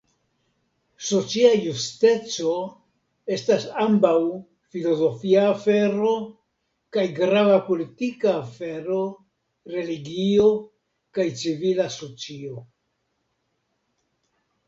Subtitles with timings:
[1.07, 2.53] Socia justeco
[3.35, 4.13] estas ambaŭ
[4.77, 6.15] filozofia afero
[6.97, 8.99] kaj grava politika afero,
[9.77, 10.49] religio,
[11.19, 12.59] kaj civila socio.